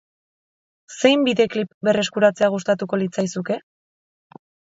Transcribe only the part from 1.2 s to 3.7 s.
bideklip berreskuratzea gustatuko litzaizuke?